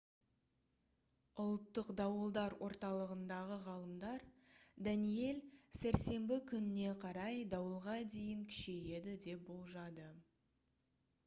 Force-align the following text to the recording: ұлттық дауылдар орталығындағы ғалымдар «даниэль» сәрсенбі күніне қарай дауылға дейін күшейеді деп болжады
ұлттық 1.43 1.91
дауылдар 1.99 2.55
орталығындағы 2.67 3.57
ғалымдар 3.67 4.25
«даниэль» 4.89 5.43
сәрсенбі 5.81 6.39
күніне 6.53 6.97
қарай 7.05 7.47
дауылға 7.55 8.01
дейін 8.17 8.45
күшейеді 8.51 9.17
деп 9.29 9.47
болжады 9.55 10.11